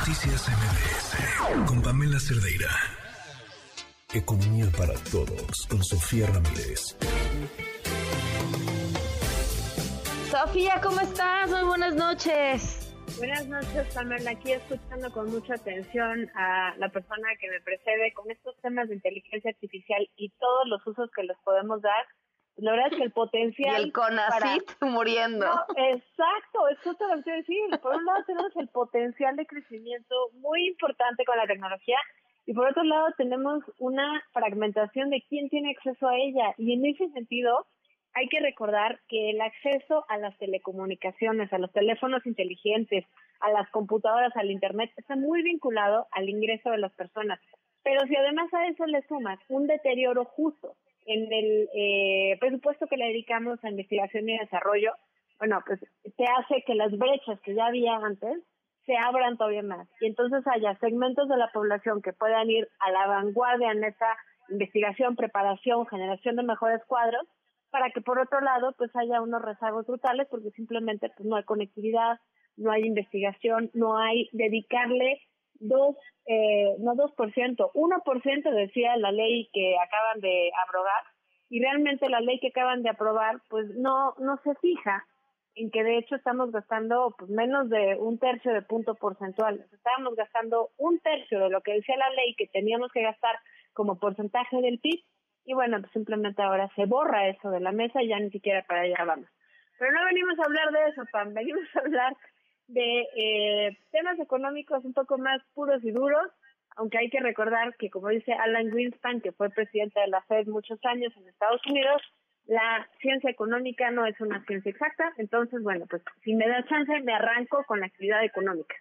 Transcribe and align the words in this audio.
Noticias 0.00 0.48
MBS 0.48 1.66
con 1.68 1.82
Pamela 1.82 2.18
Cerdeira. 2.18 2.70
Economía 4.14 4.64
para 4.72 4.94
todos 5.12 5.66
con 5.68 5.84
Sofía 5.84 6.26
Ramírez. 6.26 6.96
Sofía, 10.30 10.80
¿cómo 10.82 11.00
estás? 11.00 11.50
Muy 11.50 11.64
buenas 11.64 11.94
noches. 11.96 12.94
Buenas 13.18 13.46
noches, 13.46 13.94
Pamela. 13.94 14.30
Aquí 14.30 14.52
escuchando 14.52 15.12
con 15.12 15.30
mucha 15.30 15.56
atención 15.56 16.30
a 16.34 16.74
la 16.78 16.88
persona 16.88 17.28
que 17.38 17.50
me 17.50 17.60
precede 17.60 18.14
con 18.14 18.30
estos 18.30 18.58
temas 18.62 18.88
de 18.88 18.94
inteligencia 18.94 19.50
artificial 19.50 20.08
y 20.16 20.30
todos 20.30 20.66
los 20.66 20.86
usos 20.86 21.10
que 21.14 21.24
les 21.24 21.36
podemos 21.44 21.82
dar. 21.82 22.06
La 22.56 22.72
verdad 22.72 22.88
es 22.92 22.98
que 22.98 23.04
el 23.04 23.12
potencial. 23.12 23.80
Y 23.80 23.84
el 23.84 23.92
CONACIT 23.92 24.62
muriendo. 24.82 25.46
exacto, 25.76 26.68
es 26.68 26.78
justo 26.80 27.08
lo 27.08 27.16
que 27.16 27.22
quiero 27.22 27.38
decir. 27.38 27.80
Por 27.80 27.96
un 27.96 28.04
lado, 28.04 28.24
tenemos 28.26 28.54
el 28.56 28.68
potencial 28.68 29.36
de 29.36 29.46
crecimiento 29.46 30.14
muy 30.34 30.68
importante 30.68 31.24
con 31.24 31.38
la 31.38 31.46
tecnología 31.46 31.98
y 32.50 32.52
por 32.52 32.66
otro 32.66 32.82
lado, 32.82 33.06
tenemos 33.16 33.62
una 33.78 34.24
fragmentación 34.32 35.10
de 35.10 35.22
quién 35.28 35.48
tiene 35.50 35.70
acceso 35.70 36.08
a 36.08 36.16
ella. 36.16 36.52
Y 36.58 36.72
en 36.72 36.84
ese 36.84 37.08
sentido, 37.10 37.66
hay 38.12 38.28
que 38.28 38.40
recordar 38.40 38.98
que 39.08 39.30
el 39.30 39.40
acceso 39.40 40.04
a 40.08 40.18
las 40.18 40.36
telecomunicaciones, 40.38 41.52
a 41.52 41.58
los 41.58 41.72
teléfonos 41.72 42.26
inteligentes, 42.26 43.04
a 43.38 43.52
las 43.52 43.70
computadoras, 43.70 44.36
al 44.36 44.50
Internet, 44.50 44.90
está 44.96 45.14
muy 45.14 45.42
vinculado 45.42 46.08
al 46.10 46.28
ingreso 46.28 46.70
de 46.70 46.78
las 46.78 46.92
personas. 46.94 47.38
Pero 47.84 48.04
si 48.08 48.16
además 48.16 48.52
a 48.52 48.66
eso 48.66 48.84
le 48.86 49.06
sumas 49.06 49.38
un 49.48 49.68
deterioro 49.68 50.24
justo 50.24 50.74
en 51.10 51.32
el 51.32 51.68
eh, 51.74 52.36
presupuesto 52.38 52.86
que 52.86 52.96
le 52.96 53.06
dedicamos 53.06 53.62
a 53.64 53.70
investigación 53.70 54.28
y 54.28 54.38
desarrollo, 54.38 54.92
bueno, 55.38 55.60
pues 55.66 55.80
se 55.80 56.24
hace 56.24 56.62
que 56.64 56.74
las 56.74 56.96
brechas 56.96 57.40
que 57.40 57.54
ya 57.54 57.66
había 57.66 57.96
antes 57.96 58.38
se 58.86 58.94
abran 58.96 59.36
todavía 59.36 59.62
más. 59.62 59.88
Y 60.00 60.06
entonces 60.06 60.44
haya 60.46 60.78
segmentos 60.78 61.28
de 61.28 61.36
la 61.36 61.50
población 61.52 62.00
que 62.00 62.12
puedan 62.12 62.48
ir 62.50 62.68
a 62.78 62.92
la 62.92 63.06
vanguardia 63.06 63.72
en 63.72 63.82
esa 63.82 64.16
investigación, 64.50 65.16
preparación, 65.16 65.86
generación 65.86 66.36
de 66.36 66.44
mejores 66.44 66.80
cuadros, 66.86 67.26
para 67.70 67.90
que 67.90 68.00
por 68.00 68.18
otro 68.18 68.40
lado 68.40 68.74
pues 68.78 68.94
haya 68.94 69.20
unos 69.20 69.42
rezagos 69.42 69.86
brutales 69.86 70.28
porque 70.30 70.50
simplemente 70.50 71.10
pues 71.16 71.28
no 71.28 71.36
hay 71.36 71.44
conectividad, 71.44 72.18
no 72.56 72.70
hay 72.70 72.84
investigación, 72.84 73.70
no 73.74 73.98
hay 73.98 74.28
dedicarle 74.32 75.20
dos, 75.60 75.96
eh, 76.26 76.74
no 76.78 76.94
dos 76.96 77.12
por 77.12 77.32
ciento, 77.32 77.70
uno 77.74 78.02
por 78.04 78.22
ciento 78.22 78.50
decía 78.50 78.96
la 78.96 79.12
ley 79.12 79.48
que 79.52 79.76
acaban 79.78 80.20
de 80.20 80.50
abrogar 80.66 81.04
y 81.48 81.60
realmente 81.60 82.08
la 82.08 82.20
ley 82.20 82.40
que 82.40 82.48
acaban 82.48 82.82
de 82.82 82.90
aprobar 82.90 83.40
pues 83.48 83.66
no, 83.76 84.14
no 84.18 84.38
se 84.42 84.54
fija 84.56 85.06
en 85.54 85.70
que 85.70 85.82
de 85.82 85.98
hecho 85.98 86.14
estamos 86.14 86.52
gastando 86.52 87.14
pues 87.18 87.30
menos 87.30 87.68
de 87.68 87.96
un 87.98 88.18
tercio 88.18 88.52
de 88.52 88.62
punto 88.62 88.94
porcentual. 88.94 89.66
Estábamos 89.72 90.14
gastando 90.14 90.70
un 90.78 91.00
tercio 91.00 91.40
de 91.40 91.50
lo 91.50 91.60
que 91.60 91.74
decía 91.74 91.96
la 91.96 92.10
ley 92.10 92.34
que 92.36 92.46
teníamos 92.46 92.90
que 92.92 93.02
gastar 93.02 93.36
como 93.72 93.98
porcentaje 93.98 94.60
del 94.60 94.78
PIB 94.78 95.00
y 95.44 95.54
bueno, 95.54 95.80
pues 95.80 95.92
simplemente 95.92 96.42
ahora 96.42 96.70
se 96.76 96.86
borra 96.86 97.28
eso 97.28 97.50
de 97.50 97.60
la 97.60 97.72
mesa 97.72 98.02
y 98.02 98.08
ya 98.08 98.18
ni 98.18 98.30
siquiera 98.30 98.64
para 98.66 98.82
allá 98.82 99.04
vamos. 99.04 99.28
Pero 99.78 99.92
no 99.92 100.04
venimos 100.04 100.38
a 100.38 100.44
hablar 100.44 100.70
de 100.70 100.90
eso, 100.90 101.02
Pam, 101.10 101.34
venimos 101.34 101.64
a 101.74 101.80
hablar 101.80 102.16
de 102.72 103.06
eh, 103.16 103.78
temas 103.90 104.18
económicos 104.18 104.84
un 104.84 104.92
poco 104.92 105.18
más 105.18 105.42
puros 105.54 105.82
y 105.84 105.90
duros, 105.90 106.30
aunque 106.76 106.98
hay 106.98 107.10
que 107.10 107.20
recordar 107.20 107.76
que, 107.76 107.90
como 107.90 108.08
dice 108.08 108.32
Alan 108.32 108.70
Greenspan, 108.70 109.20
que 109.20 109.32
fue 109.32 109.50
presidente 109.50 110.00
de 110.00 110.08
la 110.08 110.22
Fed 110.22 110.46
muchos 110.46 110.78
años 110.84 111.12
en 111.16 111.28
Estados 111.28 111.60
Unidos, 111.66 112.02
la 112.46 112.88
ciencia 113.00 113.30
económica 113.30 113.90
no 113.90 114.06
es 114.06 114.20
una 114.20 114.44
ciencia 114.46 114.70
exacta, 114.70 115.12
entonces, 115.18 115.62
bueno, 115.62 115.86
pues 115.88 116.02
si 116.22 116.34
me 116.34 116.48
da 116.48 116.64
chance, 116.66 117.00
me 117.00 117.12
arranco 117.12 117.64
con 117.64 117.80
la 117.80 117.86
actividad 117.86 118.24
económica. 118.24 118.74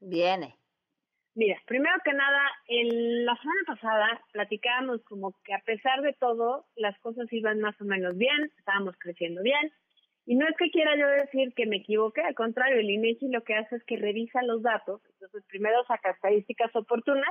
Viene. 0.00 0.56
Mira, 1.34 1.60
primero 1.66 1.94
que 2.02 2.14
nada, 2.14 2.40
en 2.66 3.26
la 3.26 3.36
semana 3.36 3.60
pasada 3.66 4.20
platicábamos 4.32 5.02
como 5.04 5.34
que 5.44 5.52
a 5.52 5.60
pesar 5.60 6.00
de 6.00 6.14
todo, 6.14 6.64
las 6.76 6.98
cosas 7.00 7.30
iban 7.30 7.60
más 7.60 7.78
o 7.80 7.84
menos 7.84 8.16
bien, 8.16 8.50
estábamos 8.58 8.96
creciendo 8.98 9.42
bien. 9.42 9.70
Y 10.26 10.34
no 10.34 10.46
es 10.46 10.56
que 10.56 10.70
quiera 10.70 10.96
yo 10.96 11.06
decir 11.06 11.54
que 11.54 11.66
me 11.66 11.76
equivoqué, 11.76 12.20
al 12.20 12.34
contrario, 12.34 12.80
el 12.80 12.90
INEGI 12.90 13.28
lo 13.28 13.44
que 13.44 13.54
hace 13.54 13.76
es 13.76 13.84
que 13.84 13.96
revisa 13.96 14.42
los 14.42 14.60
datos, 14.60 15.00
entonces 15.12 15.44
primero 15.48 15.84
saca 15.86 16.10
estadísticas 16.10 16.74
oportunas 16.74 17.30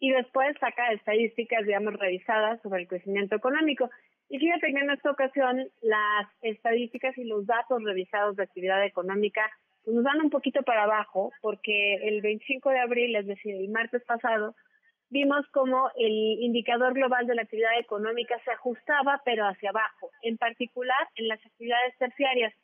y 0.00 0.10
después 0.10 0.56
saca 0.58 0.92
estadísticas, 0.92 1.64
digamos, 1.64 1.94
revisadas 1.94 2.60
sobre 2.62 2.82
el 2.82 2.88
crecimiento 2.88 3.36
económico. 3.36 3.88
Y 4.28 4.38
fíjate 4.38 4.72
que 4.72 4.80
en 4.80 4.90
esta 4.90 5.12
ocasión 5.12 5.68
las 5.82 6.26
estadísticas 6.40 7.16
y 7.16 7.24
los 7.24 7.46
datos 7.46 7.80
revisados 7.84 8.34
de 8.34 8.42
actividad 8.42 8.84
económica 8.84 9.48
pues 9.84 9.94
nos 9.94 10.04
dan 10.04 10.20
un 10.20 10.30
poquito 10.30 10.62
para 10.62 10.84
abajo 10.84 11.32
porque 11.40 11.94
el 12.08 12.20
25 12.22 12.70
de 12.70 12.78
abril, 12.80 13.14
es 13.14 13.26
decir, 13.26 13.54
el 13.54 13.68
martes 13.68 14.02
pasado, 14.04 14.54
vimos 15.12 15.46
como 15.48 15.90
el 15.96 16.40
indicador 16.40 16.94
global 16.94 17.26
de 17.26 17.34
la 17.34 17.42
actividad 17.42 17.78
económica 17.78 18.40
se 18.46 18.50
ajustaba, 18.50 19.20
pero 19.26 19.46
hacia 19.46 19.68
abajo, 19.68 20.10
en 20.22 20.38
particular 20.38 21.06
en 21.16 21.28
las 21.28 21.44
actividades 21.44 21.96
terciarias, 21.98 22.54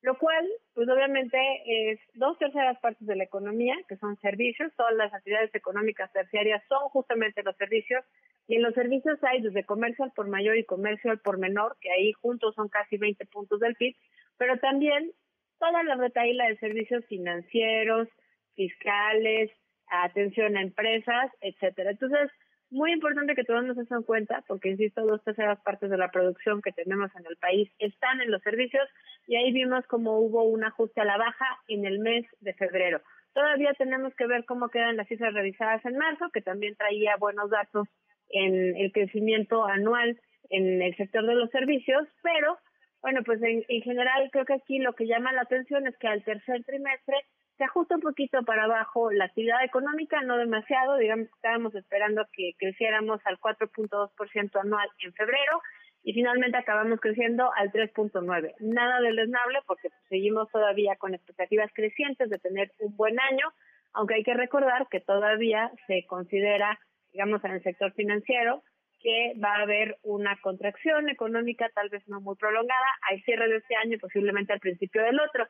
lo 0.00 0.16
cual, 0.16 0.48
pues 0.72 0.88
obviamente, 0.88 1.36
es 1.66 2.00
dos 2.14 2.38
terceras 2.38 2.78
partes 2.80 3.06
de 3.06 3.16
la 3.16 3.24
economía, 3.24 3.76
que 3.86 3.98
son 3.98 4.16
servicios, 4.16 4.72
todas 4.78 4.94
las 4.94 5.12
actividades 5.12 5.54
económicas 5.54 6.10
terciarias 6.10 6.62
son 6.70 6.88
justamente 6.88 7.42
los 7.42 7.54
servicios, 7.56 8.02
y 8.48 8.56
en 8.56 8.62
los 8.62 8.72
servicios 8.72 9.22
hay 9.22 9.42
desde 9.42 9.64
comercio 9.64 10.06
al 10.06 10.12
por 10.12 10.26
mayor 10.26 10.56
y 10.56 10.64
comercio 10.64 11.10
al 11.10 11.20
por 11.20 11.36
menor, 11.36 11.76
que 11.82 11.92
ahí 11.92 12.12
juntos 12.14 12.54
son 12.54 12.70
casi 12.70 12.96
20 12.96 13.26
puntos 13.26 13.60
del 13.60 13.74
PIB, 13.74 13.94
pero 14.38 14.58
también 14.58 15.12
toda 15.58 15.82
la 15.82 15.96
retaíla 15.96 16.48
de 16.48 16.56
servicios 16.56 17.04
financieros, 17.04 18.08
fiscales, 18.54 19.50
atención 19.90 20.56
a 20.56 20.62
empresas, 20.62 21.30
etcétera. 21.40 21.90
Entonces, 21.90 22.30
muy 22.70 22.92
importante 22.92 23.34
que 23.34 23.44
tomemos 23.44 23.76
eso 23.76 23.96
en 23.96 24.02
cuenta, 24.02 24.44
porque 24.46 24.70
insisto, 24.70 25.04
dos 25.04 25.22
terceras 25.24 25.60
partes 25.62 25.90
de 25.90 25.98
la 25.98 26.10
producción 26.10 26.62
que 26.62 26.72
tenemos 26.72 27.10
en 27.16 27.26
el 27.26 27.36
país 27.36 27.68
están 27.78 28.20
en 28.20 28.30
los 28.30 28.42
servicios 28.42 28.88
y 29.26 29.36
ahí 29.36 29.52
vimos 29.52 29.84
cómo 29.86 30.18
hubo 30.18 30.44
un 30.44 30.64
ajuste 30.64 31.00
a 31.00 31.04
la 31.04 31.18
baja 31.18 31.46
en 31.68 31.84
el 31.84 31.98
mes 31.98 32.26
de 32.40 32.54
febrero. 32.54 33.00
Todavía 33.34 33.72
tenemos 33.74 34.14
que 34.14 34.26
ver 34.26 34.44
cómo 34.44 34.68
quedan 34.68 34.96
las 34.96 35.08
cifras 35.08 35.34
revisadas 35.34 35.84
en 35.84 35.96
marzo, 35.96 36.30
que 36.32 36.42
también 36.42 36.76
traía 36.76 37.16
buenos 37.16 37.50
datos 37.50 37.88
en 38.28 38.76
el 38.76 38.92
crecimiento 38.92 39.64
anual 39.64 40.18
en 40.50 40.82
el 40.82 40.96
sector 40.96 41.26
de 41.26 41.34
los 41.34 41.50
servicios, 41.50 42.06
pero 42.22 42.58
bueno, 43.02 43.22
pues 43.24 43.40
en, 43.42 43.64
general 43.82 44.28
creo 44.30 44.44
que 44.44 44.54
aquí 44.54 44.78
lo 44.78 44.92
que 44.94 45.06
llama 45.06 45.32
la 45.32 45.42
atención 45.42 45.86
es 45.86 45.96
que 45.96 46.08
al 46.08 46.22
tercer 46.22 46.64
trimestre 46.64 47.16
se 47.60 47.64
ajusta 47.64 47.96
un 47.96 48.00
poquito 48.00 48.42
para 48.42 48.64
abajo 48.64 49.12
la 49.12 49.26
actividad 49.26 49.62
económica, 49.62 50.22
no 50.22 50.38
demasiado, 50.38 50.96
digamos 50.96 51.26
que 51.26 51.34
estábamos 51.34 51.74
esperando 51.74 52.26
que 52.32 52.52
creciéramos 52.56 53.20
al 53.26 53.38
4.2% 53.38 54.60
anual 54.62 54.88
en 55.04 55.12
febrero 55.12 55.60
y 56.02 56.14
finalmente 56.14 56.56
acabamos 56.56 57.00
creciendo 57.00 57.52
al 57.54 57.70
3.9. 57.70 58.54
Nada 58.60 59.02
del 59.02 59.14
desnable 59.14 59.58
porque 59.66 59.90
seguimos 60.08 60.48
todavía 60.50 60.96
con 60.96 61.12
expectativas 61.12 61.70
crecientes 61.74 62.30
de 62.30 62.38
tener 62.38 62.72
un 62.78 62.96
buen 62.96 63.20
año, 63.20 63.52
aunque 63.92 64.14
hay 64.14 64.22
que 64.22 64.32
recordar 64.32 64.86
que 64.90 65.00
todavía 65.00 65.70
se 65.86 66.06
considera, 66.06 66.80
digamos, 67.12 67.44
en 67.44 67.50
el 67.50 67.62
sector 67.62 67.92
financiero, 67.92 68.62
que 69.00 69.34
va 69.38 69.56
a 69.56 69.62
haber 69.64 69.98
una 70.02 70.34
contracción 70.40 71.10
económica, 71.10 71.68
tal 71.74 71.90
vez 71.90 72.08
no 72.08 72.22
muy 72.22 72.36
prolongada, 72.36 72.86
al 73.10 73.20
cierre 73.20 73.48
de 73.48 73.56
este 73.58 73.76
año 73.76 73.96
y 73.96 73.98
posiblemente 73.98 74.54
al 74.54 74.60
principio 74.60 75.02
del 75.02 75.20
otro. 75.20 75.46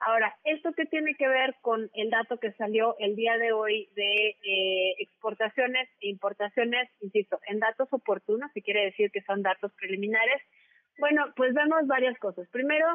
Ahora, 0.00 0.36
¿esto 0.44 0.72
qué 0.76 0.84
tiene 0.84 1.14
que 1.14 1.26
ver 1.26 1.54
con 1.62 1.90
el 1.94 2.10
dato 2.10 2.38
que 2.38 2.52
salió 2.52 2.96
el 2.98 3.16
día 3.16 3.38
de 3.38 3.52
hoy 3.52 3.88
de 3.94 4.36
eh, 4.44 4.94
exportaciones 4.98 5.88
e 6.00 6.08
importaciones? 6.08 6.90
Insisto, 7.00 7.40
en 7.46 7.60
datos 7.60 7.88
oportunos, 7.92 8.50
si 8.52 8.62
quiere 8.62 8.84
decir 8.84 9.10
que 9.10 9.22
son 9.22 9.42
datos 9.42 9.72
preliminares. 9.74 10.42
Bueno, 10.98 11.32
pues 11.34 11.54
vemos 11.54 11.86
varias 11.86 12.18
cosas. 12.18 12.46
Primero, 12.50 12.86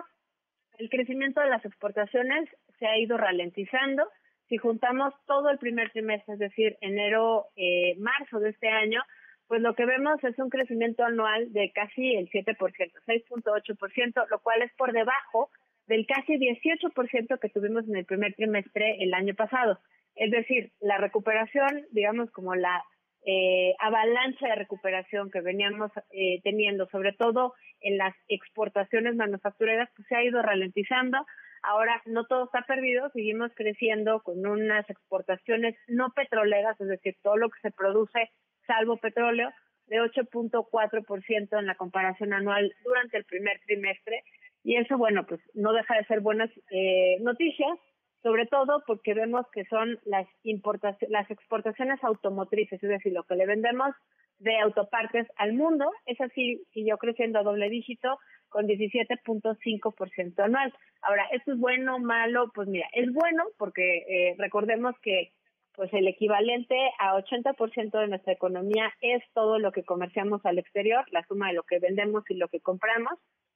el 0.78 0.90
crecimiento 0.90 1.42
de 1.42 1.50
las 1.50 1.66
exportaciones 1.66 2.50
se 2.78 2.86
ha 2.86 2.98
ido 2.98 3.18
ralentizando. 3.18 4.08
Si 4.48 4.58
juntamos 4.58 5.14
todo 5.26 5.50
el 5.50 5.58
primer 5.58 5.90
trimestre, 5.92 6.34
es 6.34 6.40
decir, 6.40 6.78
enero, 6.82 7.48
eh, 7.56 7.96
marzo 7.98 8.40
de 8.40 8.50
este 8.50 8.70
año, 8.70 9.02
pues 9.48 9.62
lo 9.62 9.74
que 9.76 9.86
vemos 9.86 10.24
es 10.24 10.38
un 10.40 10.50
crecimiento 10.50 11.04
anual 11.04 11.52
de 11.52 11.72
casi 11.74 12.16
el 12.16 12.30
7%, 12.30 12.56
6.8%, 12.56 14.28
lo 14.30 14.40
cual 14.40 14.62
es 14.62 14.72
por 14.74 14.94
debajo 14.94 15.50
del 15.92 16.08
casi 16.08 16.38
18% 16.38 17.38
que 17.38 17.50
tuvimos 17.50 17.86
en 17.86 17.98
el 17.98 18.06
primer 18.06 18.34
trimestre 18.34 19.04
el 19.04 19.14
año 19.14 19.36
pasado. 19.36 19.78
Es 20.16 20.32
decir, 20.32 20.72
la 20.80 20.98
recuperación, 20.98 21.86
digamos 21.92 22.32
como 22.32 22.56
la 22.56 22.82
eh, 23.26 23.76
avalancha 23.78 24.48
de 24.48 24.56
recuperación 24.56 25.30
que 25.30 25.42
veníamos 25.42 25.92
eh, 26.12 26.40
teniendo, 26.44 26.88
sobre 26.88 27.12
todo 27.12 27.54
en 27.82 27.98
las 27.98 28.16
exportaciones 28.30 29.16
manufactureras, 29.18 29.90
pues 29.94 30.08
se 30.08 30.16
ha 30.16 30.24
ido 30.24 30.42
ralentizando. 30.42 31.26
Ahora 31.62 32.02
no 32.06 32.26
todo 32.26 32.46
está 32.46 32.62
perdido, 32.62 33.10
seguimos 33.10 33.52
creciendo 33.54 34.22
con 34.22 34.46
unas 34.46 34.90
exportaciones 34.90 35.76
no 35.90 36.12
petroleras, 36.16 36.80
es 36.80 36.88
decir, 36.88 37.18
todo 37.22 37.36
lo 37.36 37.50
que 37.50 37.60
se 37.62 37.72
produce 37.72 38.32
salvo 38.66 38.96
petróleo, 38.96 39.52
de 39.88 39.98
8.4% 39.98 41.60
en 41.60 41.66
la 41.66 41.76
comparación 41.76 42.32
anual 42.32 42.74
durante 42.82 43.18
el 43.18 43.26
primer 43.26 43.60
trimestre. 43.66 44.24
Y 44.64 44.76
eso, 44.76 44.98
bueno, 44.98 45.26
pues 45.26 45.42
no 45.54 45.74
deja 45.74 45.96
de 45.96 46.06
ser 46.06 46.22
buenas 46.22 46.50
eh, 46.72 47.18
noticias. 47.22 47.78
sobre 48.24 48.46
todo 48.46 48.84
porque 48.86 49.16
vemos 49.16 49.48
que 49.52 49.66
son 49.66 50.00
las 50.06 50.28
importaciones, 50.44 51.10
las 51.10 51.32
exportaciones 51.32 52.04
automotrices, 52.04 52.82
es 52.84 52.90
decir, 52.90 53.14
lo 53.14 53.24
que 53.24 53.36
le 53.36 53.48
vendemos 53.48 53.96
de 54.38 54.60
autopartes 54.60 55.28
al 55.38 55.54
mundo, 55.54 55.92
es 56.06 56.20
así, 56.22 56.62
siguió 56.74 56.98
creciendo 56.98 57.40
a 57.40 57.44
doble 57.44 57.70
dígito 57.70 58.20
con 58.50 58.68
17.5% 58.68 60.40
anual. 60.40 60.74
Ahora, 61.02 61.26
¿esto 61.32 61.54
es 61.54 61.60
bueno 61.60 62.00
malo? 62.00 62.52
Pues 62.54 62.68
mira, 62.68 62.88
es 62.94 63.12
bueno 63.14 63.44
porque 63.58 64.06
eh, 64.08 64.36
recordemos 64.38 64.96
que 65.02 65.32
pues 65.74 65.92
el 65.94 66.08
equivalente 66.08 66.76
a 67.00 67.16
80% 67.16 68.00
de 68.00 68.08
nuestra 68.08 68.34
economía 68.34 68.92
es 69.02 69.24
todo 69.34 69.58
lo 69.58 69.72
que 69.72 69.84
comerciamos 69.84 70.46
al 70.46 70.60
exterior, 70.60 71.06
la 71.12 71.26
suma 71.26 71.48
de 71.48 71.54
lo 71.54 71.64
que 71.64 71.80
vendemos 71.80 72.24
y 72.30 72.36
lo 72.36 72.50
que 72.50 72.60
compramos. 72.60 73.14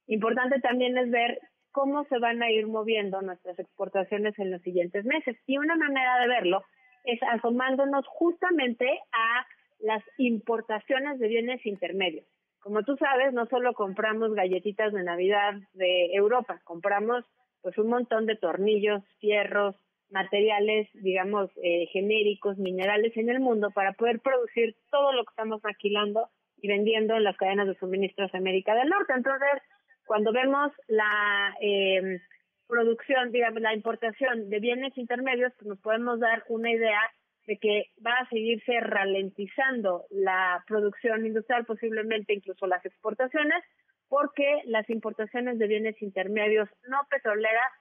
Importante 0.08 0.60
también 0.60 0.98
es 0.98 1.10
ver 1.10 1.40
cómo 1.72 2.06
se 2.06 2.20
van 2.20 2.42
a 2.42 2.52
ir 2.52 2.68
moviendo 2.68 3.22
nuestras 3.22 3.60
exportaciones 3.60 4.38
en 4.40 4.52
los 4.52 4.62
siguientes 4.62 5.04
meses. 5.06 5.36
Y 5.46 5.58
una 5.58 5.76
manera 5.76 6.20
de 6.20 6.28
verlo 6.28 6.64
es 7.04 7.20
asomándonos 7.24 8.06
justamente 8.08 8.88
a 9.12 9.46
las 9.80 10.04
importaciones 10.18 11.20
de 11.20 11.28
bienes 11.28 11.66
intermedios. 11.66 12.26
Como 12.60 12.84
tú 12.84 12.96
sabes, 12.98 13.34
no 13.34 13.46
solo 13.48 13.74
compramos 13.74 14.34
galletitas 14.34 14.94
de 14.94 15.04
Navidad 15.04 15.54
de 15.74 16.14
Europa, 16.14 16.62
compramos 16.64 17.24
pues 17.62 17.78
un 17.78 17.90
montón 17.90 18.26
de 18.26 18.36
tornillos, 18.36 19.04
fierros, 19.20 19.76
materiales, 20.10 20.88
digamos, 20.94 21.50
eh, 21.62 21.88
genéricos, 21.92 22.58
minerales 22.58 23.16
en 23.18 23.30
el 23.30 23.40
mundo 23.40 23.72
para 23.72 23.94
poder 23.94 24.20
producir 24.20 24.76
todo 24.92 25.12
lo 25.14 25.24
que 25.26 25.32
estamos 25.32 25.64
maquilando 25.64 26.30
y 26.58 26.68
vendiendo 26.68 27.16
en 27.16 27.24
las 27.24 27.38
cadenas 27.38 27.68
de 27.68 27.76
suministros 27.76 28.32
de 28.32 28.38
América 28.38 28.76
del 28.76 28.90
Norte. 28.90 29.14
Entonces, 29.14 29.62
cuando 30.06 30.32
vemos 30.32 30.72
la 30.88 31.56
eh, 31.62 32.20
producción, 32.68 33.32
digamos, 33.32 33.62
la 33.62 33.74
importación 33.74 34.50
de 34.50 34.60
bienes 34.60 34.98
intermedios, 34.98 35.54
pues 35.58 35.68
nos 35.68 35.80
podemos 35.80 36.20
dar 36.20 36.44
una 36.50 36.72
idea 36.72 37.00
de 37.48 37.58
que 37.58 37.92
va 38.06 38.14
a 38.18 38.30
seguirse 38.30 38.80
ralentizando 38.80 40.06
la 40.10 40.64
producción 40.68 41.26
industrial, 41.26 41.66
posiblemente 41.66 42.34
incluso 42.34 42.66
las 42.66 42.84
exportaciones, 42.86 43.64
porque 44.08 44.62
las 44.66 44.90
importaciones 44.90 45.60
de 45.60 45.68
bienes 45.68 46.02
intermedios 46.02 46.70
no 46.88 47.02
petroleras 47.10 47.72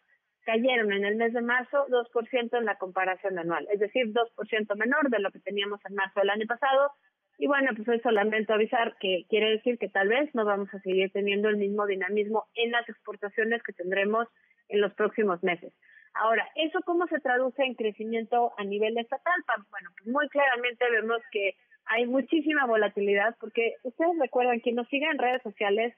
cayeron 0.45 0.93
en 0.93 1.05
el 1.05 1.17
mes 1.17 1.33
de 1.33 1.41
marzo 1.41 1.87
2% 1.89 2.59
en 2.59 2.65
la 2.67 2.77
comparación 2.77 3.39
anual, 3.39 3.67
es 3.73 3.81
decir, 3.81 4.13
2% 4.13 4.77
menor 4.77 5.09
de 5.09 5.19
lo 5.19 5.31
que 5.31 5.41
teníamos 5.41 5.81
en 5.89 5.95
marzo 5.95 6.21
del 6.21 6.31
año 6.31 6.47
pasado. 6.47 6.93
Y 7.39 7.47
bueno, 7.47 7.71
pues 7.75 7.89
eso 7.89 8.11
lamento 8.11 8.55
avisar 8.55 8.97
que 9.01 9.25
quiere 9.29 9.51
decir 9.51 9.79
que 9.79 9.89
tal 9.89 10.09
vez 10.09 10.33
no 10.35 10.45
vamos 10.45 10.73
a 10.73 10.81
seguir 10.81 11.11
teniendo 11.13 11.49
el 11.49 11.57
mismo 11.57 11.87
dinamismo 11.87 12.45
en 12.55 12.71
las 12.71 12.89
exportaciones 12.89 13.63
que 13.63 13.73
tendremos 13.73 14.29
en 14.69 14.81
los 14.81 14.95
próximos 14.95 15.43
meses. 15.43 15.73
Ahora, 16.15 16.49
¿eso 16.55 16.79
cómo 16.87 17.07
se 17.09 17.19
traduce 17.19 17.65
en 17.65 17.75
crecimiento 17.75 18.53
a 18.57 18.65
nivel 18.65 18.97
estatal? 18.99 19.35
Bueno, 19.71 19.91
pues 19.99 20.09
muy 20.09 20.29
claramente 20.29 20.85
vemos 20.91 21.21
que 21.33 21.57
hay 21.87 22.07
muchísima 22.07 22.67
volatilidad 22.67 23.37
porque 23.41 23.75
ustedes 23.83 24.17
recuerdan, 24.21 24.61
quien 24.61 24.77
nos 24.77 24.89
siga 24.89 25.11
en 25.11 25.19
redes 25.19 25.43
sociales 25.43 25.93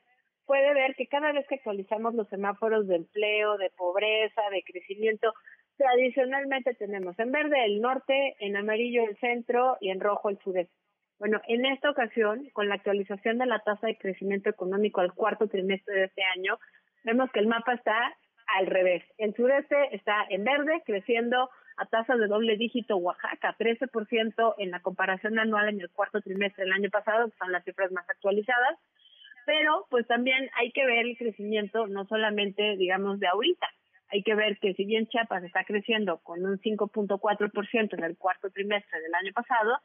puede 0.47 0.73
ver 0.75 0.95
que 0.95 1.07
cada 1.07 1.33
vez 1.33 1.47
que 1.49 1.57
actualizamos 1.57 2.15
los 2.15 2.29
semáforos 2.29 2.87
de 2.87 2.97
empleo, 2.97 3.59
de 3.59 3.71
pobreza, 3.71 4.43
de 4.51 4.63
crecimiento, 4.63 5.35
tradicionalmente 5.77 6.75
tenemos 6.75 7.19
en 7.19 7.33
verde 7.33 7.65
el 7.65 7.81
norte, 7.81 8.37
en 8.41 8.57
amarillo 8.57 9.05
el 9.05 9.19
centro 9.19 9.77
y 9.81 9.91
en 9.91 10.01
rojo 10.01 10.31
el 10.31 10.39
sureste. 10.39 10.86
Bueno, 11.19 11.41
en 11.49 11.65
esta 11.65 11.91
ocasión, 11.91 12.49
con 12.53 12.69
la 12.69 12.75
actualización 12.75 13.39
de 13.39 13.47
la 13.47 13.61
tasa 13.61 13.87
de 13.87 13.97
crecimiento 13.97 14.51
económico 14.51 15.01
al 15.01 15.15
cuarto 15.15 15.49
trimestre 15.49 15.95
de 15.95 16.05
este 16.05 16.23
año, 16.37 16.59
vemos 17.05 17.31
que 17.33 17.41
el 17.41 17.47
mapa 17.47 17.73
está 17.73 18.15
al 18.59 18.67
revés. 18.67 19.03
El 19.17 19.35
sureste 19.35 19.77
está 19.93 20.27
en 20.29 20.45
verde, 20.45 20.83
creciendo 20.85 21.49
a 21.79 21.87
tasas 21.87 22.19
de 22.19 22.27
doble 22.27 22.57
dígito 22.57 22.97
Oaxaca, 22.97 23.57
13% 23.59 24.55
en 24.59 24.71
la 24.71 24.81
comparación 24.81 25.39
anual 25.39 25.69
en 25.69 25.81
el 25.81 25.91
cuarto 25.91 26.21
trimestre 26.21 26.65
del 26.65 26.73
año 26.73 26.91
pasado, 26.91 27.31
que 27.31 27.37
son 27.39 27.53
las 27.53 27.65
cifras 27.65 27.93
más 27.93 28.09
actualizadas, 28.09 28.79
pero 29.47 29.87
pues 29.91 30.07
también 30.07 30.51
hay 30.55 30.73
que 30.73 30.85
ver 30.85 31.07
el 31.07 31.17
crecimiento 31.17 31.87
no 31.87 32.07
solamente, 32.07 32.77
digamos, 32.77 33.21
de 33.21 33.29
ahorita, 33.29 33.67
hay 34.09 34.23
que 34.23 34.35
ver 34.35 34.59
que 34.59 34.75
si 34.75 34.85
bien 34.85 35.07
Chiapas 35.07 35.45
está 35.45 35.65
creciendo 35.65 36.19
con 36.19 36.45
un 36.45 36.59
5.4% 36.59 37.95
en 37.99 38.05
el 38.05 38.17
cuarto 38.17 38.51
trimestre 38.51 39.01
del 39.01 39.15
año 39.15 39.33
pasado, 39.33 39.79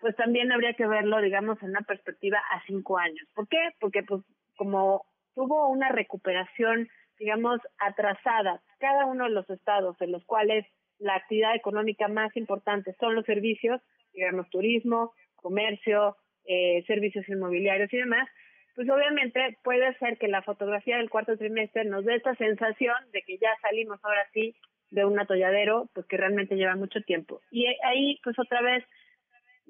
pues 0.00 0.16
también 0.16 0.50
habría 0.52 0.74
que 0.74 0.86
verlo, 0.86 1.20
digamos, 1.20 1.62
en 1.62 1.70
una 1.70 1.82
perspectiva 1.82 2.38
a 2.50 2.62
cinco 2.66 2.98
años. 2.98 3.26
¿Por 3.34 3.48
qué? 3.48 3.70
Porque 3.78 4.02
pues 4.02 4.22
como 4.56 5.04
tuvo 5.34 5.68
una 5.68 5.88
recuperación, 5.90 6.88
digamos, 7.18 7.60
atrasada, 7.78 8.60
cada 8.78 9.06
uno 9.06 9.24
de 9.24 9.30
los 9.30 9.48
estados 9.50 10.00
en 10.00 10.12
los 10.12 10.24
cuales 10.24 10.66
la 10.98 11.14
actividad 11.16 11.54
económica 11.54 12.08
más 12.08 12.36
importante 12.36 12.94
son 12.98 13.14
los 13.14 13.24
servicios, 13.24 13.80
digamos, 14.12 14.48
turismo, 14.50 15.12
comercio, 15.36 16.16
eh, 16.44 16.82
servicios 16.86 17.28
inmobiliarios 17.28 17.92
y 17.92 17.98
demás, 17.98 18.28
pues 18.74 18.88
obviamente 18.88 19.58
puede 19.62 19.94
ser 19.98 20.18
que 20.18 20.28
la 20.28 20.42
fotografía 20.42 20.96
del 20.96 21.10
cuarto 21.10 21.36
trimestre 21.36 21.84
nos 21.84 22.04
dé 22.04 22.16
esta 22.16 22.34
sensación 22.36 22.96
de 23.12 23.22
que 23.22 23.38
ya 23.38 23.50
salimos 23.60 23.98
ahora 24.02 24.26
sí 24.32 24.54
de 24.90 25.04
un 25.04 25.18
atolladero, 25.18 25.88
pues 25.94 26.06
que 26.06 26.16
realmente 26.16 26.56
lleva 26.56 26.76
mucho 26.76 27.00
tiempo. 27.02 27.40
Y 27.50 27.66
ahí, 27.84 28.18
pues 28.24 28.38
otra 28.38 28.60
vez, 28.62 28.84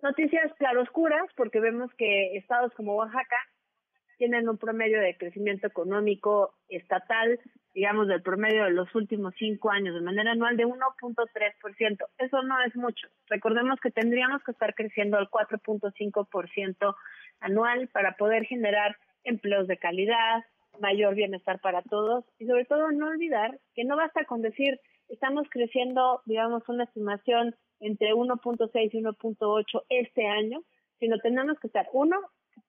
noticias 0.02 0.52
claroscuras, 0.58 1.25
porque 1.37 1.61
vemos 1.61 1.93
que 1.94 2.37
estados 2.37 2.73
como 2.75 2.97
Oaxaca 2.97 3.37
tienen 4.19 4.49
un 4.50 4.58
promedio 4.58 5.00
de 5.00 5.17
crecimiento 5.17 5.67
económico 5.67 6.55
estatal, 6.69 7.41
digamos, 7.73 8.06
del 8.06 8.20
promedio 8.20 8.64
de 8.64 8.70
los 8.73 8.94
últimos 8.94 9.32
cinco 9.38 9.70
años 9.70 9.94
de 9.94 10.02
manera 10.02 10.32
anual 10.32 10.58
de 10.58 10.67
1.3%. 10.67 12.06
Eso 12.19 12.43
no 12.43 12.61
es 12.62 12.76
mucho. 12.76 13.08
Recordemos 13.29 13.81
que 13.81 13.91
tendríamos 13.91 14.43
que 14.44 14.52
estar 14.52 14.75
creciendo 14.75 15.17
al 15.17 15.31
4.5% 15.31 16.94
anual 17.41 17.88
para 17.88 18.12
poder 18.17 18.44
generar 18.44 18.99
empleos 19.25 19.67
de 19.69 19.79
calidad, 19.79 20.44
mayor 20.81 21.14
bienestar 21.14 21.58
para 21.61 21.81
todos 21.82 22.25
y 22.38 22.46
sobre 22.46 22.67
todo 22.67 22.91
no 22.93 23.06
olvidar 23.08 23.58
que 23.75 23.85
no 23.85 23.96
basta 23.96 24.25
con 24.25 24.43
decir 24.43 24.79
estamos 25.08 25.46
creciendo, 25.50 26.23
digamos, 26.26 26.69
una 26.69 26.85
estimación 26.85 27.55
entre 27.81 28.12
1.6 28.15 28.91
y 28.93 29.03
1.8 29.03 29.82
este 29.88 30.27
año, 30.27 30.62
sino 30.99 31.19
tenemos 31.19 31.59
que 31.59 31.67
estar, 31.67 31.88
uno, 31.93 32.17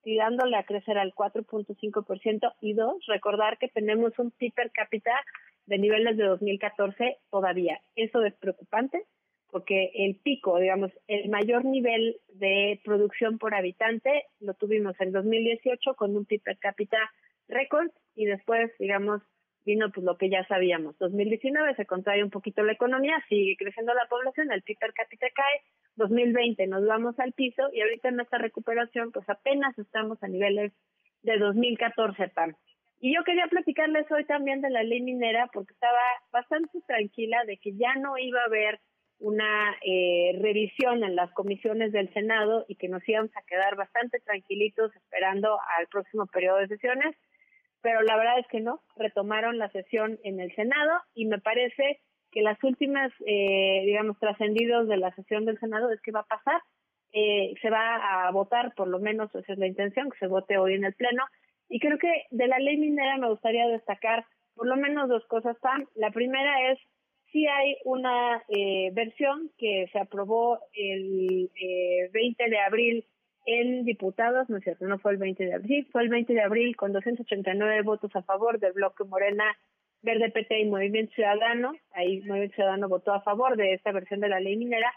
tirándole 0.02 0.56
a 0.56 0.64
crecer 0.64 0.98
al 0.98 1.14
4.5% 1.14 2.54
y 2.60 2.74
dos, 2.74 3.04
recordar 3.06 3.58
que 3.58 3.68
tenemos 3.68 4.18
un 4.18 4.30
PIB 4.30 4.54
per 4.54 4.72
cápita 4.72 5.12
de 5.66 5.78
niveles 5.78 6.16
de 6.16 6.24
2014 6.24 7.18
todavía. 7.30 7.80
Eso 7.94 8.24
es 8.24 8.34
preocupante 8.34 9.04
porque 9.50 9.90
el 9.94 10.16
pico, 10.16 10.58
digamos, 10.58 10.90
el 11.08 11.28
mayor 11.28 11.66
nivel 11.66 12.18
de 12.32 12.80
producción 12.84 13.38
por 13.38 13.54
habitante 13.54 14.24
lo 14.40 14.54
tuvimos 14.54 14.98
en 14.98 15.12
2018 15.12 15.94
con 15.94 16.16
un 16.16 16.24
PIB 16.24 16.42
per 16.42 16.58
cápita 16.58 16.98
récord 17.48 17.90
y 18.14 18.24
después, 18.24 18.70
digamos, 18.78 19.20
vino 19.64 19.90
pues 19.90 20.04
lo 20.04 20.16
que 20.16 20.28
ya 20.28 20.46
sabíamos. 20.46 20.98
2019 20.98 21.74
se 21.74 21.86
contrae 21.86 22.22
un 22.22 22.30
poquito 22.30 22.62
la 22.62 22.72
economía, 22.72 23.22
sigue 23.28 23.56
creciendo 23.56 23.94
la 23.94 24.06
población, 24.08 24.52
el 24.52 24.62
PIB 24.62 24.78
per 24.78 24.92
cápita 24.92 25.26
cae, 25.34 25.60
2020 25.96 26.66
nos 26.66 26.86
vamos 26.86 27.18
al 27.18 27.32
piso 27.32 27.68
y 27.72 27.80
ahorita 27.80 28.08
en 28.08 28.20
esta 28.20 28.38
recuperación 28.38 29.12
pues 29.12 29.28
apenas 29.28 29.78
estamos 29.78 30.22
a 30.22 30.28
niveles 30.28 30.72
de 31.22 31.38
2014 31.38 32.28
PAN. 32.28 32.56
Y 33.00 33.14
yo 33.14 33.24
quería 33.24 33.46
platicarles 33.48 34.10
hoy 34.12 34.24
también 34.24 34.60
de 34.60 34.70
la 34.70 34.84
ley 34.84 35.00
minera 35.00 35.48
porque 35.52 35.72
estaba 35.72 35.98
bastante 36.30 36.80
tranquila 36.86 37.44
de 37.46 37.56
que 37.56 37.76
ya 37.76 37.94
no 37.96 38.16
iba 38.16 38.40
a 38.40 38.46
haber 38.46 38.80
una 39.18 39.76
eh, 39.84 40.36
revisión 40.40 41.04
en 41.04 41.14
las 41.14 41.32
comisiones 41.32 41.92
del 41.92 42.12
Senado 42.12 42.64
y 42.68 42.76
que 42.76 42.88
nos 42.88 43.08
íbamos 43.08 43.30
a 43.36 43.42
quedar 43.42 43.76
bastante 43.76 44.20
tranquilitos 44.20 44.94
esperando 44.96 45.58
al 45.78 45.86
próximo 45.88 46.26
periodo 46.26 46.58
de 46.58 46.68
sesiones, 46.68 47.16
pero 47.82 48.02
la 48.02 48.16
verdad 48.16 48.38
es 48.38 48.46
que 48.48 48.60
no, 48.60 48.80
retomaron 48.96 49.58
la 49.58 49.68
sesión 49.70 50.18
en 50.24 50.40
el 50.40 50.54
Senado 50.54 51.00
y 51.14 51.26
me 51.26 51.38
parece 51.38 52.00
que 52.30 52.42
las 52.42 52.62
últimas, 52.64 53.12
eh, 53.26 53.82
digamos, 53.84 54.18
trascendidos 54.18 54.88
de 54.88 54.96
la 54.96 55.14
sesión 55.14 55.44
del 55.44 55.58
Senado 55.58 55.90
es 55.90 56.00
que 56.00 56.12
va 56.12 56.20
a 56.20 56.26
pasar, 56.26 56.62
eh, 57.12 57.54
se 57.60 57.68
va 57.68 58.26
a 58.26 58.30
votar, 58.30 58.72
por 58.74 58.88
lo 58.88 58.98
menos 58.98 59.34
esa 59.34 59.52
es 59.52 59.58
la 59.58 59.66
intención, 59.66 60.10
que 60.10 60.18
se 60.18 60.26
vote 60.28 60.56
hoy 60.56 60.74
en 60.74 60.84
el 60.84 60.94
Pleno, 60.94 61.24
y 61.68 61.78
creo 61.78 61.98
que 61.98 62.26
de 62.30 62.46
la 62.46 62.58
ley 62.58 62.76
minera 62.78 63.18
me 63.18 63.28
gustaría 63.28 63.68
destacar 63.68 64.24
por 64.54 64.66
lo 64.66 64.76
menos 64.76 65.08
dos 65.08 65.24
cosas, 65.26 65.56
Pam. 65.60 65.86
La 65.94 66.10
primera 66.10 66.70
es 66.70 66.78
sí 67.32 67.46
hay 67.46 67.76
una 67.84 68.42
eh, 68.48 68.90
versión 68.92 69.50
que 69.58 69.88
se 69.92 69.98
aprobó 69.98 70.58
el 70.74 71.50
20 72.12 72.44
eh, 72.44 72.50
de 72.50 72.58
abril 72.58 73.06
en 73.46 73.84
diputados, 73.84 74.48
no 74.48 74.58
es 74.58 74.64
cierto, 74.64 74.86
no 74.86 74.98
fue 74.98 75.12
el 75.12 75.18
20 75.18 75.44
de 75.44 75.54
abril, 75.54 75.88
fue 75.90 76.02
el 76.02 76.08
20 76.08 76.32
de 76.32 76.42
abril 76.42 76.76
con 76.76 76.92
289 76.92 77.82
votos 77.82 78.14
a 78.14 78.22
favor 78.22 78.58
del 78.58 78.72
bloque 78.72 79.04
Morena, 79.04 79.44
Verde 80.02 80.30
PT 80.30 80.60
y 80.60 80.64
Movimiento 80.66 81.14
Ciudadano, 81.14 81.74
ahí 81.92 82.20
Movimiento 82.22 82.56
Ciudadano 82.56 82.88
votó 82.88 83.12
a 83.12 83.22
favor 83.22 83.56
de 83.56 83.74
esta 83.74 83.92
versión 83.92 84.20
de 84.20 84.28
la 84.28 84.40
ley 84.40 84.56
minera, 84.56 84.92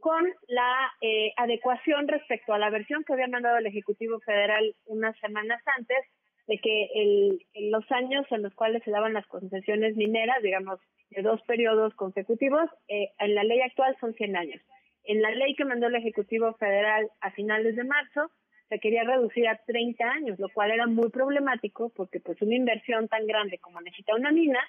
con 0.00 0.24
la 0.46 0.92
eh, 1.00 1.32
adecuación 1.36 2.08
respecto 2.08 2.52
a 2.52 2.58
la 2.58 2.70
versión 2.70 3.04
que 3.04 3.12
había 3.12 3.28
mandado 3.28 3.58
el 3.58 3.66
Ejecutivo 3.66 4.20
Federal 4.20 4.74
unas 4.86 5.18
semanas 5.18 5.60
antes, 5.76 5.98
de 6.46 6.58
que 6.58 6.88
el, 6.94 7.46
en 7.52 7.70
los 7.70 7.84
años 7.92 8.26
en 8.30 8.42
los 8.42 8.54
cuales 8.54 8.82
se 8.82 8.90
daban 8.90 9.12
las 9.12 9.26
concesiones 9.26 9.96
mineras, 9.96 10.42
digamos, 10.42 10.80
de 11.10 11.22
dos 11.22 11.42
periodos 11.42 11.94
consecutivos, 11.94 12.70
eh, 12.88 13.10
en 13.18 13.34
la 13.34 13.44
ley 13.44 13.60
actual 13.60 13.96
son 14.00 14.14
100 14.14 14.36
años. 14.36 14.62
En 15.08 15.22
la 15.22 15.30
ley 15.30 15.54
que 15.54 15.64
mandó 15.64 15.86
el 15.86 15.94
Ejecutivo 15.94 16.52
Federal 16.58 17.08
a 17.22 17.30
finales 17.30 17.74
de 17.76 17.84
marzo, 17.84 18.30
se 18.68 18.78
quería 18.78 19.04
reducir 19.04 19.48
a 19.48 19.56
30 19.66 20.04
años, 20.04 20.38
lo 20.38 20.50
cual 20.50 20.70
era 20.70 20.86
muy 20.86 21.08
problemático 21.08 21.90
porque 21.96 22.20
pues 22.20 22.42
una 22.42 22.54
inversión 22.54 23.08
tan 23.08 23.26
grande 23.26 23.56
como 23.56 23.80
necesita 23.80 24.14
una 24.14 24.32
mina, 24.32 24.60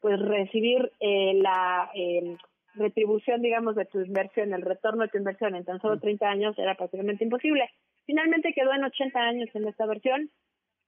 pues 0.00 0.20
recibir 0.20 0.92
eh, 1.00 1.34
la 1.42 1.90
eh, 1.96 2.36
retribución, 2.74 3.42
digamos, 3.42 3.74
de 3.74 3.86
tu 3.86 4.00
inversión, 4.00 4.54
el 4.54 4.62
retorno 4.62 5.02
de 5.02 5.08
tu 5.08 5.18
inversión 5.18 5.56
en 5.56 5.64
tan 5.64 5.80
solo 5.80 5.98
30 5.98 6.28
años 6.28 6.58
era 6.60 6.76
prácticamente 6.76 7.24
imposible. 7.24 7.68
Finalmente 8.06 8.54
quedó 8.54 8.72
en 8.74 8.84
80 8.84 9.18
años 9.18 9.48
en 9.52 9.66
esta 9.66 9.84
versión. 9.86 10.30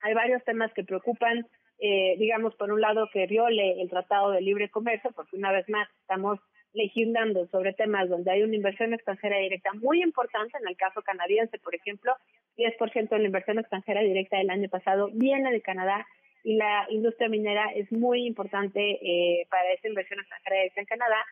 Hay 0.03 0.15
varios 0.15 0.45
temas 0.45 0.73
que 0.73 0.85
preocupan, 0.85 1.49
eh, 1.81 2.15
digamos, 2.17 2.55
por 2.55 2.71
un 2.71 2.81
lado 2.81 3.09
que 3.13 3.27
viole 3.27 3.83
el 3.83 3.91
Tratado 3.91 4.31
de 4.31 4.41
Libre 4.41 4.71
Comercio, 4.71 5.11
porque 5.17 5.37
una 5.37 5.51
vez 5.51 5.69
más 5.69 5.89
estamos 6.03 6.39
legislando 6.73 7.47
sobre 7.49 7.73
temas 7.73 8.09
donde 8.09 8.31
hay 8.31 8.43
una 8.43 8.57
inversión 8.57 8.95
extranjera 8.95 9.39
directa 9.39 9.73
muy 9.75 10.03
importante, 10.03 10.57
en 10.59 10.69
el 10.69 10.77
caso 10.77 11.03
canadiense, 11.03 11.59
por 11.59 11.75
ejemplo, 11.75 12.15
10% 12.57 13.09
de 13.09 13.19
la 13.19 13.27
inversión 13.27 13.59
extranjera 13.59 14.01
directa 14.03 14.39
del 14.39 14.51
año 14.51 14.69
pasado 14.69 15.11
viene 15.13 15.51
de 15.51 15.63
Canadá 15.63 16.07
y 16.45 16.57
la 16.57 16.87
industria 16.91 17.29
minera 17.29 17.71
es 17.75 17.91
muy 17.93 18.27
importante 18.27 18.81
eh, 18.81 19.47
para 19.51 19.73
esa 19.73 19.89
inversión 19.89 20.21
extranjera 20.21 20.57
directa 20.57 20.81
en 20.81 20.87
Canadá. 20.87 21.25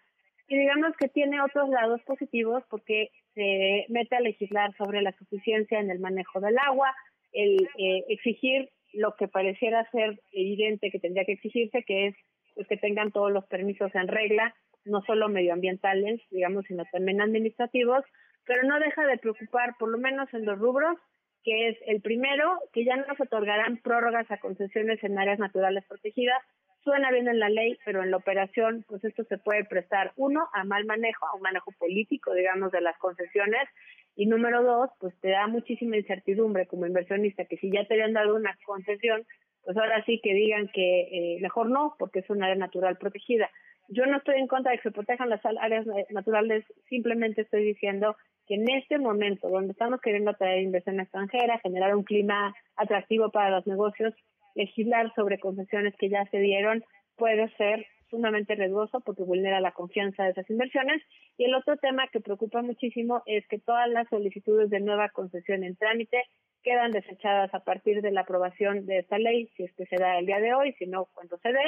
Y 0.48 0.58
digamos 0.58 0.96
que 0.96 1.08
tiene 1.08 1.40
otros 1.42 1.68
lados 1.68 2.00
positivos 2.02 2.64
porque 2.70 3.10
se 3.34 3.86
mete 3.88 4.16
a 4.16 4.20
legislar 4.20 4.74
sobre 4.76 5.02
la 5.02 5.12
suficiencia 5.12 5.78
en 5.78 5.90
el 5.90 6.00
manejo 6.00 6.40
del 6.40 6.58
agua, 6.58 6.94
el 7.32 7.68
eh, 7.78 8.04
exigir 8.08 8.70
lo 8.94 9.14
que 9.16 9.28
pareciera 9.28 9.88
ser 9.90 10.18
evidente 10.32 10.90
que 10.90 10.98
tendría 10.98 11.24
que 11.24 11.32
exigirse, 11.32 11.84
que 11.84 12.08
es 12.08 12.16
pues, 12.54 12.66
que 12.66 12.78
tengan 12.78 13.12
todos 13.12 13.30
los 13.30 13.46
permisos 13.46 13.94
en 13.94 14.08
regla, 14.08 14.54
no 14.88 15.02
solo 15.02 15.28
medioambientales, 15.28 16.20
digamos, 16.30 16.64
sino 16.66 16.84
también 16.92 17.20
administrativos, 17.20 18.04
pero 18.44 18.62
no 18.62 18.78
deja 18.80 19.06
de 19.06 19.18
preocupar, 19.18 19.74
por 19.78 19.90
lo 19.90 19.98
menos 19.98 20.32
en 20.32 20.44
los 20.44 20.58
rubros, 20.58 20.96
que 21.44 21.68
es 21.68 21.78
el 21.86 22.00
primero, 22.00 22.58
que 22.72 22.84
ya 22.84 22.96
no 22.96 23.14
se 23.16 23.22
otorgarán 23.22 23.78
prórrogas 23.78 24.30
a 24.30 24.38
concesiones 24.38 25.02
en 25.04 25.18
áreas 25.18 25.38
naturales 25.38 25.84
protegidas. 25.86 26.42
Suena 26.82 27.10
bien 27.10 27.28
en 27.28 27.38
la 27.38 27.48
ley, 27.48 27.78
pero 27.84 28.02
en 28.02 28.10
la 28.10 28.16
operación, 28.16 28.84
pues 28.88 29.04
esto 29.04 29.24
se 29.24 29.38
puede 29.38 29.64
prestar, 29.64 30.12
uno, 30.16 30.48
a 30.54 30.64
mal 30.64 30.84
manejo, 30.86 31.26
a 31.26 31.36
un 31.36 31.42
manejo 31.42 31.72
político, 31.78 32.32
digamos, 32.32 32.72
de 32.72 32.80
las 32.80 32.96
concesiones, 32.98 33.68
y 34.16 34.26
número 34.26 34.62
dos, 34.62 34.90
pues 34.98 35.14
te 35.20 35.30
da 35.30 35.46
muchísima 35.46 35.96
incertidumbre 35.96 36.66
como 36.66 36.86
inversionista, 36.86 37.44
que 37.44 37.56
si 37.58 37.70
ya 37.70 37.84
te 37.86 37.94
habían 37.94 38.14
dado 38.14 38.34
una 38.34 38.56
concesión, 38.64 39.24
pues 39.62 39.76
ahora 39.76 40.04
sí 40.06 40.20
que 40.22 40.34
digan 40.34 40.68
que 40.68 41.00
eh, 41.02 41.38
mejor 41.40 41.70
no, 41.70 41.94
porque 41.98 42.20
es 42.20 42.30
un 42.30 42.42
área 42.42 42.56
natural 42.56 42.96
protegida. 42.96 43.50
Yo 43.88 44.04
no 44.06 44.18
estoy 44.18 44.38
en 44.38 44.46
contra 44.46 44.72
de 44.72 44.78
que 44.78 44.84
se 44.84 44.90
protejan 44.90 45.30
las 45.30 45.40
áreas 45.44 45.86
naturales, 46.10 46.64
simplemente 46.88 47.42
estoy 47.42 47.64
diciendo 47.64 48.16
que 48.46 48.54
en 48.54 48.68
este 48.70 48.98
momento, 48.98 49.48
donde 49.48 49.72
estamos 49.72 50.00
queriendo 50.00 50.30
atraer 50.30 50.62
inversión 50.62 51.00
extranjera, 51.00 51.58
generar 51.60 51.96
un 51.96 52.04
clima 52.04 52.54
atractivo 52.76 53.30
para 53.30 53.50
los 53.50 53.66
negocios, 53.66 54.14
legislar 54.54 55.12
sobre 55.14 55.38
concesiones 55.38 55.94
que 55.96 56.08
ya 56.08 56.24
se 56.30 56.38
dieron 56.38 56.84
puede 57.16 57.48
ser 57.56 57.86
sumamente 58.10 58.54
riesgoso 58.54 59.00
porque 59.00 59.22
vulnera 59.22 59.60
la 59.60 59.72
confianza 59.72 60.24
de 60.24 60.30
esas 60.30 60.48
inversiones. 60.50 61.02
Y 61.36 61.44
el 61.44 61.54
otro 61.54 61.76
tema 61.76 62.08
que 62.08 62.20
preocupa 62.20 62.62
muchísimo 62.62 63.22
es 63.26 63.46
que 63.48 63.58
todas 63.58 63.88
las 63.88 64.08
solicitudes 64.08 64.70
de 64.70 64.80
nueva 64.80 65.10
concesión 65.10 65.64
en 65.64 65.76
trámite 65.76 66.24
quedan 66.62 66.90
desechadas 66.90 67.52
a 67.54 67.60
partir 67.60 68.02
de 68.02 68.10
la 68.10 68.22
aprobación 68.22 68.86
de 68.86 68.98
esta 68.98 69.18
ley, 69.18 69.48
si 69.56 69.64
es 69.64 69.72
que 69.74 69.86
se 69.86 69.96
da 69.96 70.18
el 70.18 70.26
día 70.26 70.40
de 70.40 70.54
hoy, 70.54 70.72
si 70.74 70.86
no, 70.86 71.06
cuando 71.14 71.38
se 71.38 71.52
dé, 71.52 71.64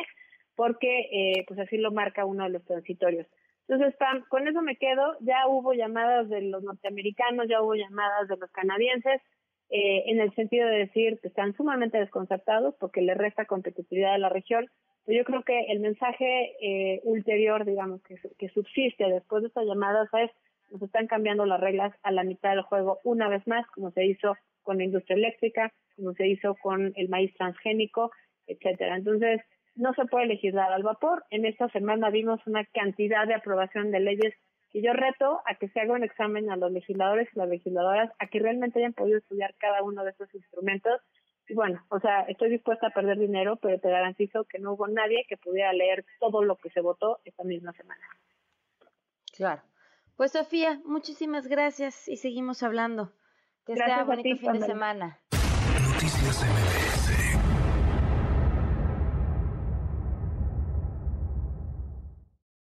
porque 0.61 1.09
eh, 1.11 1.45
pues 1.49 1.59
así 1.59 1.79
lo 1.79 1.91
marca 1.91 2.27
uno 2.27 2.45
de 2.45 2.51
los 2.51 2.63
transitorios. 2.67 3.27
Entonces, 3.67 3.97
Pam, 3.97 4.27
con 4.29 4.47
eso 4.47 4.61
me 4.61 4.77
quedo. 4.77 5.17
Ya 5.21 5.49
hubo 5.49 5.73
llamadas 5.73 6.29
de 6.29 6.43
los 6.43 6.63
norteamericanos, 6.63 7.49
ya 7.49 7.63
hubo 7.63 7.77
llamadas 7.77 8.29
de 8.29 8.37
los 8.37 8.51
canadienses, 8.51 9.23
eh, 9.71 10.03
en 10.09 10.21
el 10.21 10.35
sentido 10.35 10.69
de 10.69 10.81
decir 10.81 11.19
que 11.23 11.29
están 11.29 11.57
sumamente 11.57 11.97
desconcertados 11.97 12.75
porque 12.79 13.01
le 13.01 13.15
resta 13.15 13.47
competitividad 13.47 14.13
a 14.13 14.19
la 14.19 14.29
región. 14.29 14.67
Pero 15.07 15.21
yo 15.21 15.25
creo 15.25 15.45
que 15.45 15.73
el 15.73 15.81
mensaje 15.81 16.53
eh, 16.61 17.01
ulterior, 17.05 17.65
digamos, 17.65 18.03
que, 18.03 18.17
que 18.37 18.51
subsiste 18.51 19.05
después 19.05 19.41
de 19.41 19.49
estas 19.49 19.65
llamadas 19.65 20.11
es 20.13 20.31
nos 20.71 20.83
están 20.83 21.07
cambiando 21.07 21.47
las 21.47 21.59
reglas 21.59 21.95
a 22.03 22.13
la 22.13 22.23
mitad 22.23 22.51
del 22.51 22.65
juego 22.65 22.99
una 23.03 23.31
vez 23.31 23.47
más, 23.47 23.67
como 23.69 23.93
se 23.93 24.05
hizo 24.05 24.37
con 24.61 24.77
la 24.77 24.85
industria 24.85 25.17
eléctrica, 25.17 25.73
como 25.97 26.13
se 26.13 26.29
hizo 26.29 26.55
con 26.57 26.93
el 26.97 27.09
maíz 27.09 27.33
transgénico, 27.39 28.11
etcétera. 28.47 28.97
Entonces, 28.97 29.41
no 29.75 29.95
se 29.95 30.05
puede 30.07 30.27
legislar 30.27 30.73
al 30.73 30.83
vapor. 30.83 31.25
En 31.31 31.47
esta 31.47 31.69
semana 31.69 32.11
vimos 32.11 32.41
una 32.47 32.65
cantidad 32.67 33.27
de 33.27 33.35
aprobación 33.35 33.91
de 33.91 34.01
leyes 34.01 34.35
y 34.73 34.83
yo 34.83 34.93
reto 34.93 35.41
a 35.47 35.55
que 35.57 35.69
se 35.69 35.81
haga 35.81 35.95
un 35.95 36.05
examen 36.05 36.51
a 36.51 36.57
los 36.57 36.71
legisladores 36.71 37.29
y 37.35 37.39
las 37.39 37.49
legisladoras 37.49 38.11
a 38.19 38.27
que 38.29 38.39
realmente 38.39 38.79
hayan 38.79 38.93
podido 38.93 39.19
estudiar 39.19 39.55
cada 39.59 39.83
uno 39.83 40.05
de 40.05 40.11
estos 40.11 40.33
instrumentos. 40.35 41.01
Y 41.49 41.55
bueno, 41.55 41.85
o 41.89 41.99
sea, 41.99 42.21
estoy 42.23 42.51
dispuesta 42.51 42.89
a 42.89 42.91
perder 42.91 43.19
dinero, 43.19 43.57
pero 43.57 43.81
te 43.81 43.91
garantizo 43.91 44.45
que 44.45 44.61
no 44.61 44.75
hubo 44.75 44.87
nadie 44.87 45.27
que 45.29 45.37
pudiera 45.37 45.73
leer 45.73 46.05
todo 46.21 46.45
lo 46.45 46.57
que 46.57 46.71
se 46.71 46.81
votó 46.81 47.19
esta 47.25 47.43
misma 47.43 47.73
semana. 47.73 48.07
Claro. 49.37 49.63
Pues 50.17 50.33
Sofía, 50.33 50.81
muchísimas 50.85 51.49
gracias 51.49 52.07
y 52.07 52.17
seguimos 52.17 52.63
hablando. 52.63 53.13
Que 53.67 53.75
gracias 53.75 53.97
sea 53.97 54.05
bonito 54.05 54.37
fin 54.37 54.53
de 54.53 54.61
semana. 54.61 55.19
Noticias 55.33 56.80